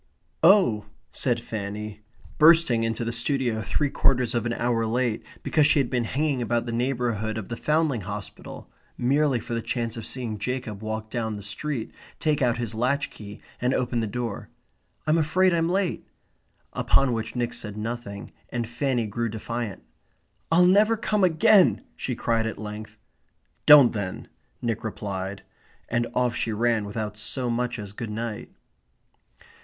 "Oh," 0.41 0.87
said 1.11 1.39
Fanny, 1.39 2.01
bursting 2.39 2.83
into 2.83 3.05
the 3.05 3.11
studio 3.11 3.61
three 3.61 3.91
quarters 3.91 4.33
of 4.33 4.47
an 4.47 4.53
hour 4.53 4.87
late 4.87 5.23
because 5.43 5.67
she 5.67 5.77
had 5.77 5.91
been 5.91 6.05
hanging 6.05 6.41
about 6.41 6.65
the 6.65 6.71
neighbourhood 6.71 7.37
of 7.37 7.49
the 7.49 7.55
Foundling 7.57 8.01
Hospital 8.01 8.67
merely 8.97 9.39
for 9.39 9.53
the 9.53 9.61
chance 9.61 9.97
of 9.97 10.07
seeing 10.07 10.39
Jacob 10.39 10.81
walk 10.81 11.11
down 11.11 11.33
the 11.33 11.43
street, 11.43 11.93
take 12.19 12.41
out 12.41 12.57
his 12.57 12.73
latch 12.73 13.11
key, 13.11 13.41
and 13.61 13.75
open 13.75 13.99
the 13.99 14.07
door, 14.07 14.49
"I'm 15.05 15.19
afraid 15.19 15.53
I'm 15.53 15.69
late"; 15.69 16.03
upon 16.73 17.13
which 17.13 17.35
Nick 17.35 17.53
said 17.53 17.77
nothing 17.77 18.31
and 18.49 18.65
Fanny 18.65 19.05
grew 19.05 19.29
defiant. 19.29 19.83
"I'll 20.51 20.65
never 20.65 20.97
come 20.97 21.23
again!" 21.23 21.83
she 21.95 22.15
cried 22.15 22.47
at 22.47 22.57
length. 22.57 22.97
"Don't, 23.67 23.93
then," 23.93 24.29
Nick 24.63 24.83
replied, 24.83 25.43
and 25.89 26.07
off 26.15 26.35
she 26.35 26.51
ran 26.51 26.85
without 26.85 27.19
so 27.19 27.51
much 27.51 27.77
as 27.77 27.93
good 27.93 28.09
night. 28.09 28.49